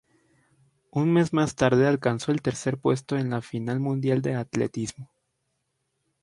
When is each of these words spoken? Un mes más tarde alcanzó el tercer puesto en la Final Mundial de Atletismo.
Un 0.89 1.13
mes 1.13 1.31
más 1.31 1.53
tarde 1.55 1.85
alcanzó 1.87 2.31
el 2.31 2.41
tercer 2.41 2.79
puesto 2.79 3.19
en 3.19 3.29
la 3.29 3.43
Final 3.43 3.79
Mundial 3.79 4.23
de 4.23 4.33
Atletismo. 4.33 5.11